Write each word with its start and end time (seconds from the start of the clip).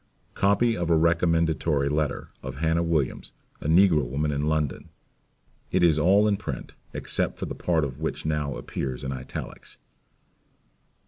Copy 0.33 0.75
of 0.75 0.89
a 0.89 0.95
Recommendatory 0.97 1.87
Letter 1.87 2.29
of 2.41 2.55
Hannah 2.55 2.81
Williams, 2.81 3.33
a 3.61 3.67
Negro 3.67 4.03
Woman, 4.03 4.31
in 4.31 4.47
London. 4.47 4.89
It 5.69 5.83
is 5.83 5.99
all 5.99 6.27
in 6.27 6.37
print, 6.37 6.73
except 6.91 7.37
the 7.37 7.45
part 7.53 7.83
of 7.83 7.97
it 7.97 7.99
which 7.99 8.25
now 8.25 8.57
appears 8.57 9.03
in 9.03 9.11
Italics. 9.11 9.77